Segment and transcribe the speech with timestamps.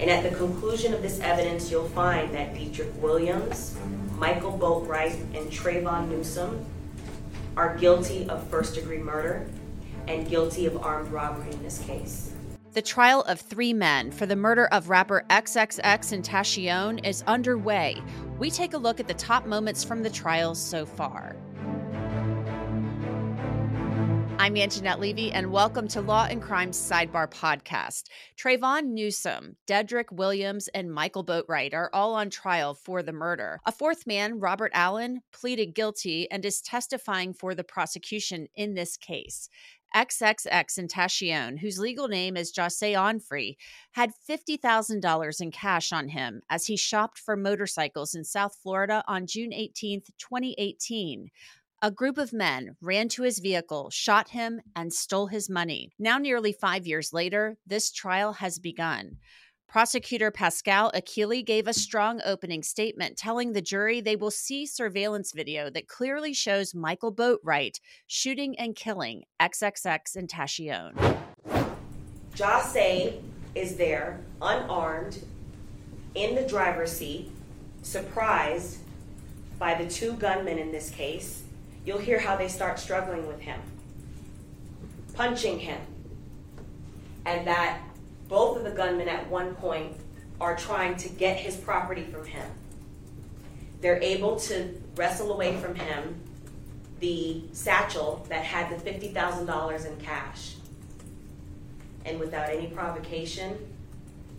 [0.00, 3.76] And at the conclusion of this evidence, you'll find that Dedrick Williams,
[4.16, 6.64] Michael Boatwright, and Trayvon Newsome
[7.54, 9.46] are guilty of first degree murder
[10.08, 12.32] and guilty of armed robbery in this case.
[12.72, 18.00] The trial of three men for the murder of rapper XXXTentacion is underway.
[18.38, 21.36] We take a look at the top moments from the trial so far.
[24.40, 28.04] I'm Angenette Levy, and welcome to Law and Crime Sidebar Podcast.
[28.42, 33.60] Trayvon Newsome, Dedrick Williams, and Michael Boatwright are all on trial for the murder.
[33.66, 38.96] A fourth man, Robert Allen, pleaded guilty and is testifying for the prosecution in this
[38.96, 39.50] case.
[39.94, 43.56] XXXTentacion, whose legal name is Jahseh Onfroy,
[43.92, 49.26] had $50,000 in cash on him as he shopped for motorcycles in South Florida on
[49.26, 51.30] June 18, 2018.
[51.82, 55.92] A group of men ran to his vehicle, shot him, and stole his money.
[55.98, 59.16] Now, nearly five years later, this trial has begun.
[59.66, 65.32] Prosecutor Pascal Achille gave a strong opening statement telling the jury they will see surveillance
[65.32, 71.16] video that clearly shows Michael Boatwright shooting and killing XXXTentacion.
[72.34, 73.22] Jahseh
[73.54, 75.24] is there, unarmed,
[76.14, 77.30] in the driver's seat,
[77.80, 78.80] surprised
[79.58, 81.44] by the two gunmen in this case
[81.84, 83.60] you'll hear how they start struggling with him,
[85.14, 85.80] punching him,
[87.24, 87.80] and that
[88.28, 89.92] both of the gunmen at one point
[90.40, 92.48] are trying to get his property from him.
[93.80, 96.20] They're able to wrestle away from him
[97.00, 100.54] the satchel that had the $50,000 in cash.
[102.04, 103.56] And without any provocation,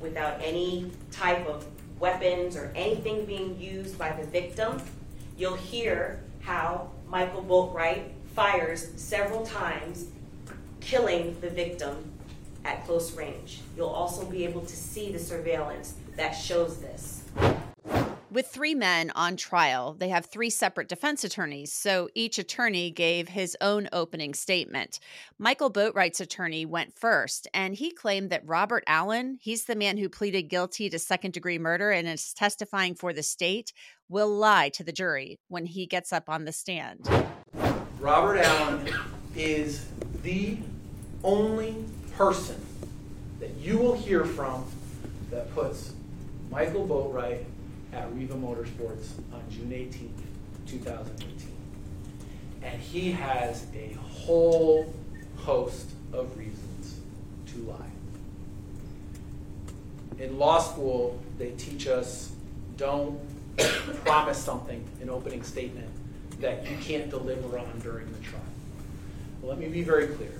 [0.00, 1.66] without any type of
[1.98, 4.82] weapons or anything being used by the victim,
[5.36, 10.06] you'll hear how Michael Boatwright fires several times,
[10.80, 12.12] killing the victim
[12.64, 13.60] at close range.
[13.76, 17.24] You'll also be able to see the surveillance that shows this.
[18.30, 23.26] With three men on trial, they have three separate defense attorneys, so each attorney gave
[23.28, 25.00] his own opening statement.
[25.38, 30.10] Michael Boatwright's attorney went first, and he claimed that Robert Allen, he's the man who
[30.10, 33.72] pleaded guilty to second degree murder and is testifying for the state,
[34.10, 37.08] will lie to the jury when he gets up on the stand.
[37.98, 38.90] Robert Allen
[39.34, 39.86] is
[40.22, 40.58] the
[41.24, 42.60] only person
[43.40, 44.66] that you will hear from
[45.30, 45.94] that puts
[46.50, 47.44] Michael Boatwright
[47.92, 50.10] at Riva Motorsports on June 18th,
[50.66, 51.38] 2018.
[52.62, 54.92] And he has a whole
[55.36, 57.00] host of reasons
[57.46, 57.76] to lie.
[60.18, 62.32] In law school, they teach us
[62.76, 63.18] don't
[64.04, 65.88] promise something, an opening statement,
[66.40, 68.42] that you can't deliver on during the trial.
[69.40, 70.32] Well, let me be very clear.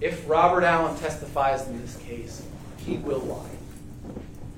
[0.00, 2.44] If Robert Allen testifies in this case,
[2.78, 3.50] he will lie.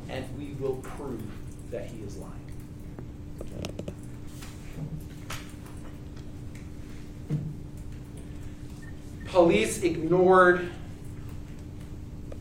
[0.09, 1.23] And we will prove
[1.75, 2.33] that he is lying.
[9.27, 10.71] Police ignored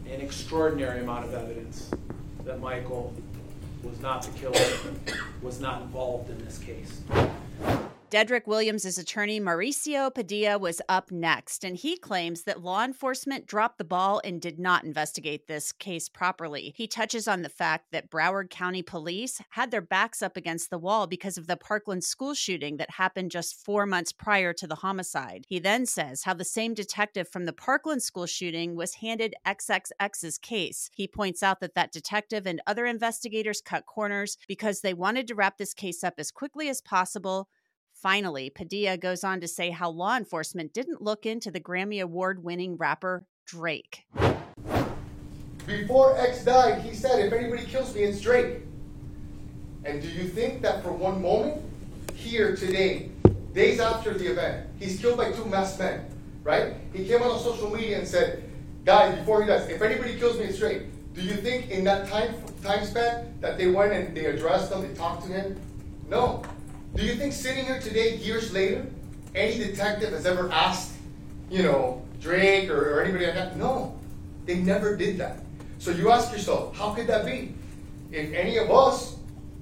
[0.08, 1.90] an extraordinary amount of evidence
[2.46, 3.12] that Michael
[3.82, 4.94] was not the killer,
[5.42, 7.02] was not involved in this case.
[8.14, 13.80] Dedrick Williams' attorney, Mauricio Padilla, was up next, and he claims that law enforcement dropped
[13.80, 16.76] the ball and did not investigate this case properly.
[16.78, 20.78] He touches on the fact that Broward County Police had their backs up against the
[20.78, 24.76] wall because of the Parkland school shooting that happened just four months prior to the
[24.76, 25.46] homicide.
[25.50, 30.38] He then says how the same detective from the Parkland school shooting was handed XXX's
[30.38, 30.92] case.
[30.94, 35.34] He points out that that detective and other investigators cut corners because they wanted to
[35.34, 37.50] wrap this case up as quickly as possible
[38.04, 42.44] Finally, Padilla goes on to say how law enforcement didn't look into the Grammy Award
[42.44, 44.06] winning rapper Drake.
[45.66, 48.58] Before X died, he said, If anybody kills me, it's Drake.
[49.86, 51.62] And do you think that for one moment,
[52.14, 53.10] here today,
[53.54, 56.06] days after the event, he's killed by two masked men,
[56.44, 56.74] right?
[56.92, 58.44] He came out on social media and said,
[58.84, 60.82] Guys, before he dies, if anybody kills me, it's Drake.
[61.14, 64.82] Do you think in that time time span that they went and they addressed him,
[64.82, 65.58] they talked to him?
[66.10, 66.44] No.
[66.96, 68.86] Do you think sitting here today, years later,
[69.34, 70.92] any detective has ever asked,
[71.50, 73.58] you know, Drake or, or anybody like that?
[73.58, 73.98] No,
[74.46, 75.40] they never did that.
[75.80, 77.56] So you ask yourself, how could that be?
[78.12, 79.18] If any of us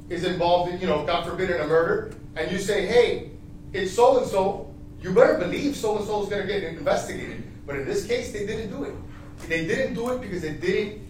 [0.09, 3.31] is involved in, you know, God forbid, in a murder, and you say, hey,
[3.71, 7.43] it's so and so, you better believe so and so is going to get investigated.
[7.65, 8.93] But in this case, they didn't do it.
[9.47, 11.01] They didn't do it because it didn't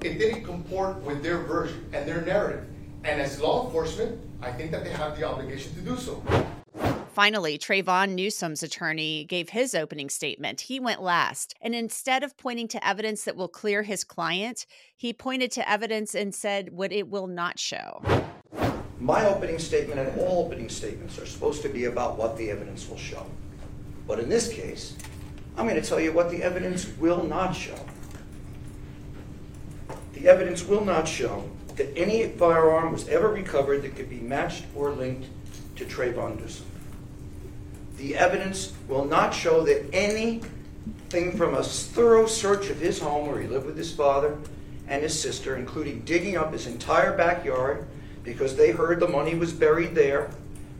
[0.00, 2.64] it didn't comport with their version and their narrative.
[3.04, 6.22] And as law enforcement, I think that they have the obligation to do so.
[7.14, 10.62] Finally, Trayvon Newsome's attorney gave his opening statement.
[10.62, 11.54] He went last.
[11.62, 14.66] And instead of pointing to evidence that will clear his client,
[14.96, 18.02] he pointed to evidence and said what it will not show.
[18.98, 22.88] My opening statement and all opening statements are supposed to be about what the evidence
[22.88, 23.24] will show.
[24.08, 24.96] But in this case,
[25.56, 27.78] I'm going to tell you what the evidence will not show.
[30.14, 34.64] The evidence will not show that any firearm was ever recovered that could be matched
[34.74, 35.26] or linked
[35.76, 36.66] to Trayvon Newsome.
[37.96, 43.40] The evidence will not show that anything from a thorough search of his home where
[43.40, 44.38] he lived with his father
[44.86, 47.86] and his sister, including digging up his entire backyard
[48.22, 50.30] because they heard the money was buried there,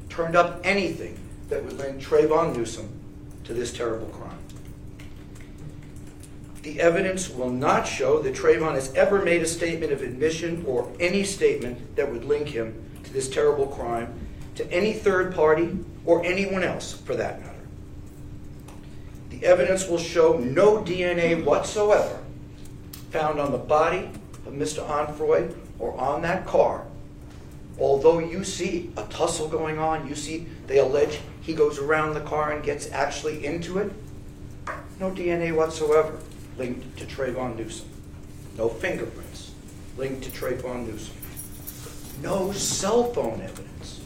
[0.08, 2.88] turned up anything that would link Trayvon Newsome
[3.44, 4.38] to this terrible crime.
[6.64, 10.90] The evidence will not show that Trayvon has ever made a statement of admission or
[10.98, 14.18] any statement that would link him to this terrible crime
[14.54, 17.52] to any third party or anyone else for that matter.
[19.28, 22.24] The evidence will show no DNA whatsoever
[23.10, 24.08] found on the body
[24.46, 24.86] of Mr.
[24.88, 26.86] Onfroy or on that car.
[27.78, 32.20] Although you see a tussle going on, you see they allege he goes around the
[32.20, 33.92] car and gets actually into it.
[34.98, 36.18] No DNA whatsoever
[36.56, 37.88] linked to Trayvon Newsome.
[38.56, 39.52] No fingerprints
[39.96, 41.16] linked to Trayvon Newsome.
[42.22, 44.00] No cell phone evidence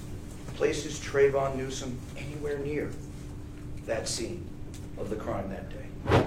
[0.55, 2.91] places Trayvon Newsome anywhere near
[3.87, 4.45] that scene
[4.99, 6.27] of the crime that day.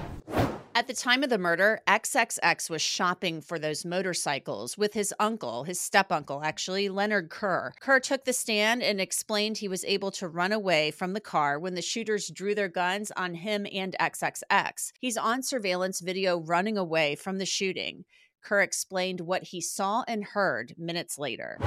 [0.82, 5.64] At the time of the murder, XXX was shopping for those motorcycles with his uncle,
[5.64, 7.72] his step uncle, actually, Leonard Kerr.
[7.80, 11.60] Kerr took the stand and explained he was able to run away from the car
[11.60, 14.92] when the shooters drew their guns on him and XXX.
[15.00, 18.04] He's on surveillance video running away from the shooting.
[18.42, 21.60] Kerr explained what he saw and heard minutes later.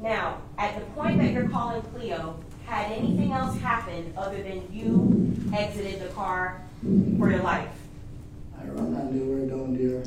[0.00, 5.34] Now, at the point that you're calling Cleo, had anything else happened other than you
[5.54, 6.63] exited the car
[7.18, 7.68] for your life?
[8.60, 10.02] I run and they were down there.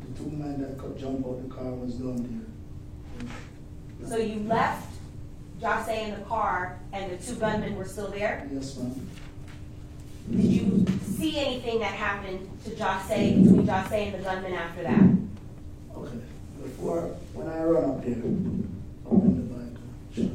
[0.00, 2.46] The two men that could jump out the car was down
[3.98, 4.08] there.
[4.08, 4.88] So you left
[5.60, 8.48] Jahseh in the car and the two gunmen were still there?
[8.52, 9.08] Yes, ma'am.
[10.30, 15.02] Did you see anything that happened to Jahseh, between Jahseh and the gunman after that?
[15.96, 16.18] Okay.
[16.62, 18.16] Before, when I run up there,
[19.06, 20.30] open the bike.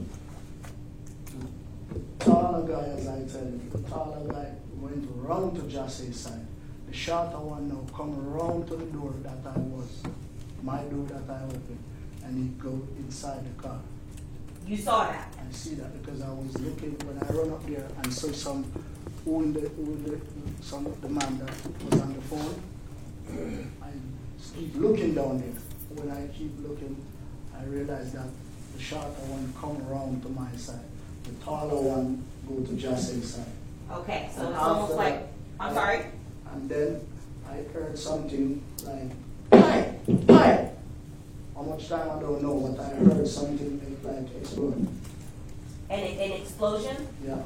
[2.19, 6.45] The taller guy, as I tell you, the taller guy went round to Jesse's side.
[6.87, 10.03] The shorter one now come around to the door that I was,
[10.61, 11.83] my door that I opened,
[12.23, 13.79] and he go inside the car.
[14.67, 15.33] You saw that?
[15.37, 18.65] I see that because I was looking when I run up there and saw some
[19.23, 20.19] who in the, who in the
[20.63, 21.51] some of the man that
[21.85, 23.71] was on the phone.
[23.81, 23.89] I
[24.57, 26.03] keep looking down there.
[26.03, 26.95] When I keep looking,
[27.57, 28.27] I realize that
[28.75, 30.79] the shorter one come around to my side.
[31.25, 33.45] The taller one go to just inside.
[33.91, 35.27] Okay, so it's almost after like, that,
[35.59, 36.05] I'm sorry?
[36.53, 37.07] And then
[37.49, 39.11] I heard something like,
[39.53, 39.95] "Hi,
[40.29, 40.71] hi."
[41.55, 44.87] How much time I don't know, but I heard something like explode.
[45.89, 47.07] An, an explosion?
[47.25, 47.37] Yeah.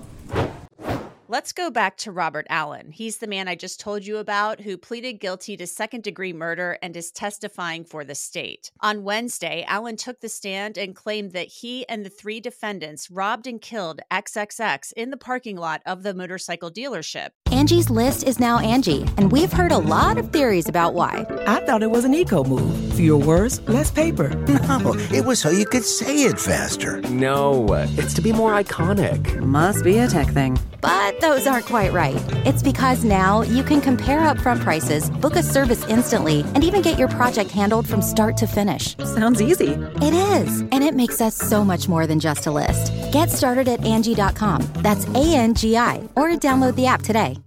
[1.31, 2.89] Let's go back to Robert Allen.
[2.91, 6.79] He's the man I just told you about who pleaded guilty to second degree murder
[6.81, 8.71] and is testifying for the state.
[8.81, 13.45] On Wednesday, Allen took the stand and claimed that he and the three defendants robbed
[13.45, 17.29] and killed XXX in the parking lot of the motorcycle dealership.
[17.51, 21.27] Angie's list is now Angie, and we've heard a lot of theories about why.
[21.45, 22.93] I thought it was an eco move.
[22.93, 24.35] Fewer words, less paper.
[24.79, 27.01] No, it was so you could say it faster.
[27.09, 27.67] No,
[27.97, 29.37] it's to be more iconic.
[29.39, 30.59] Must be a tech thing.
[30.79, 32.21] But those aren't quite right.
[32.45, 36.99] It's because now you can compare upfront prices, book a service instantly, and even get
[36.99, 38.97] your project handled from start to finish.
[38.97, 39.73] Sounds easy.
[40.01, 42.93] It is, and it makes us so much more than just a list.
[43.11, 44.61] Get started at Angie.com.
[44.77, 47.37] That's A N G I, or download the app today.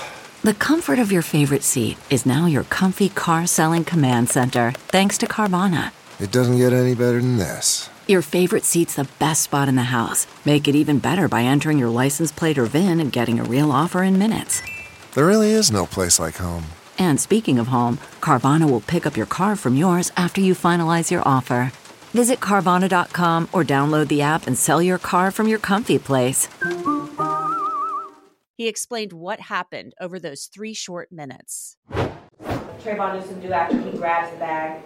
[0.46, 5.18] The comfort of your favorite seat is now your comfy car selling command center, thanks
[5.18, 5.90] to Carvana.
[6.20, 7.90] It doesn't get any better than this.
[8.06, 10.28] Your favorite seat's the best spot in the house.
[10.44, 13.72] Make it even better by entering your license plate or VIN and getting a real
[13.72, 14.62] offer in minutes.
[15.14, 16.66] There really is no place like home.
[16.98, 21.10] And speaking of home, Carvana will pick up your car from yours after you finalize
[21.10, 21.72] your offer.
[22.12, 26.48] Visit Carvana.com or download the app and sell your car from your comfy place.
[28.56, 31.76] He explained what happened over those three short minutes.
[32.82, 34.80] Trayvon Newsome do after he grabs the bag?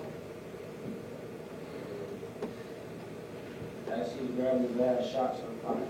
[3.90, 5.86] As he grabbed his bag, shots on fire.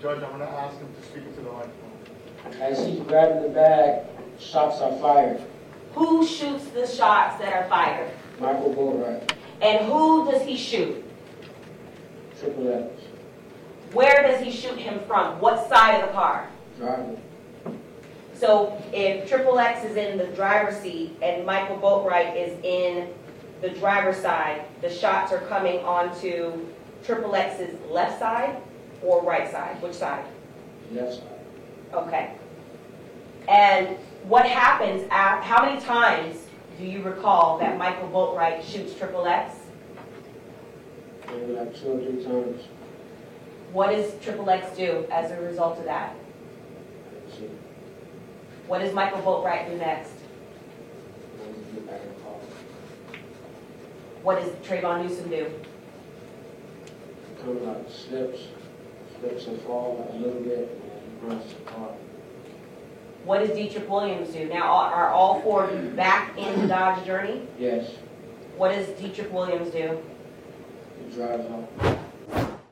[0.00, 2.62] Judge, I'm gonna ask him to speak to the microphone.
[2.62, 4.06] As he grabbed the bag,
[4.38, 5.42] shots are fired.
[5.94, 8.10] Who shoots the shots that are fired?
[8.38, 9.32] Michael Boatwright.
[9.60, 11.04] And who does he shoot?
[12.38, 13.02] Triple X.
[13.92, 15.40] Where does he shoot him from?
[15.40, 16.48] What side of the car?
[16.76, 17.16] Driver.
[18.34, 23.08] So if Triple X is in the driver's seat and Michael Boatwright is in
[23.60, 26.66] the driver's side, the shots are coming onto
[27.04, 28.60] Triple X's left side
[29.02, 29.80] or right side?
[29.82, 30.24] Which side?
[30.92, 31.22] Left side.
[31.92, 32.32] Okay.
[33.48, 36.36] And what happens, at, how many times
[36.78, 39.56] do you recall that Michael Boatwright shoots Triple X?
[41.28, 42.62] Maybe like two or three times.
[43.72, 46.14] What does Triple X do as a result of that?
[48.66, 50.12] What does Michael Boatwright do next?
[51.40, 52.34] I want to get back in the car.
[54.28, 55.50] What does Trayvon Newsome do?
[57.42, 58.40] Comes out, slips,
[59.18, 61.88] slips and fall a little bit, and he runs the car.
[63.24, 64.46] What does Dedrick Williams do?
[64.46, 67.48] Now, are are all four of you back in the Dodge journey?
[67.58, 67.90] Yes,
[68.58, 69.98] What does Dedrick Williams do?
[71.08, 71.98] he drives off.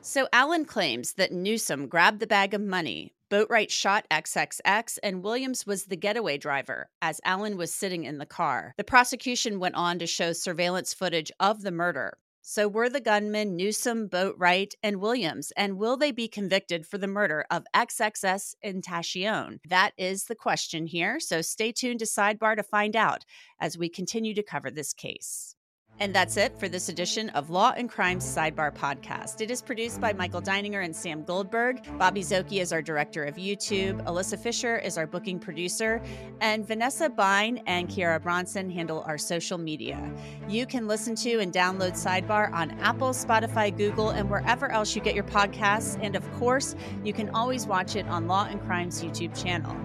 [0.01, 5.65] So Allen claims that Newsome grabbed the bag of money, Boatwright shot XXX, and Williams
[5.67, 8.73] was the getaway driver as Allen was sitting in the car.
[8.77, 12.17] The prosecution went on to show surveillance footage of the murder.
[12.41, 17.05] So were the gunmen Newsome, Boatwright, and Williams, and will they be convicted for the
[17.05, 19.57] murder of XXXTentacion?
[19.67, 23.25] That is the question here, so stay tuned to Sidebar to find out
[23.59, 25.56] as we continue to cover this case.
[25.99, 29.41] And that's it for this edition of Law and Crime Sidebar Podcast.
[29.41, 31.81] It is produced by Michael Deininger and Sam Goldberg.
[31.97, 34.03] Bobby Szoke is our director of YouTube.
[34.05, 36.01] Alyssa Fisher is our booking producer.
[36.39, 39.99] And Vanessa Bein and Kiera Bronson handle our social media.
[40.47, 45.01] You can listen to and download Sidebar on Apple, Spotify, Google, and wherever else you
[45.01, 45.97] get your podcasts.
[46.01, 49.75] And of course, you can always watch it on Law and Crime's YouTube channel.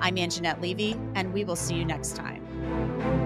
[0.00, 3.25] I'm Angenette Levy, and we will see you next time.